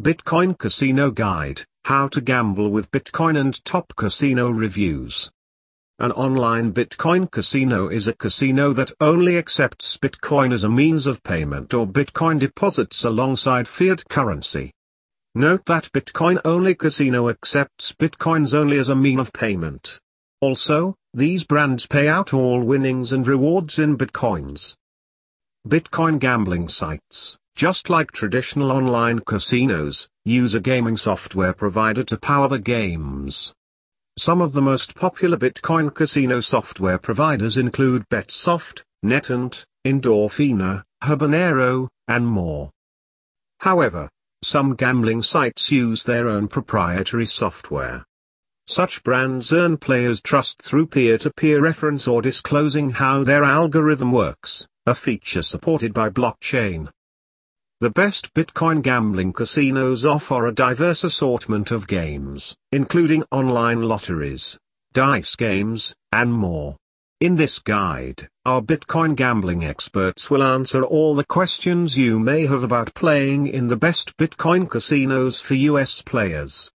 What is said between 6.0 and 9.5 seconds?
online Bitcoin casino is a casino that only